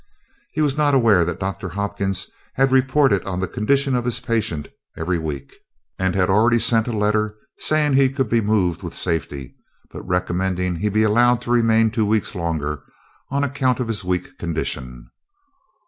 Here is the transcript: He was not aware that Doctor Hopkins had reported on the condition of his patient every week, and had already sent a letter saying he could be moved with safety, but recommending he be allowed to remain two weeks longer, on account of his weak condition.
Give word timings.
He 0.53 0.61
was 0.61 0.79
not 0.79 0.95
aware 0.95 1.23
that 1.23 1.39
Doctor 1.39 1.69
Hopkins 1.69 2.31
had 2.55 2.71
reported 2.71 3.23
on 3.25 3.39
the 3.39 3.47
condition 3.47 3.93
of 3.93 4.03
his 4.03 4.19
patient 4.19 4.67
every 4.97 5.19
week, 5.19 5.53
and 5.99 6.15
had 6.15 6.27
already 6.27 6.57
sent 6.57 6.87
a 6.87 6.91
letter 6.91 7.35
saying 7.59 7.93
he 7.93 8.09
could 8.09 8.27
be 8.27 8.41
moved 8.41 8.81
with 8.81 8.95
safety, 8.95 9.53
but 9.91 10.01
recommending 10.01 10.77
he 10.77 10.89
be 10.89 11.03
allowed 11.03 11.39
to 11.43 11.51
remain 11.51 11.91
two 11.91 12.07
weeks 12.07 12.33
longer, 12.33 12.81
on 13.29 13.43
account 13.43 13.79
of 13.79 13.87
his 13.87 14.03
weak 14.03 14.39
condition. 14.39 15.07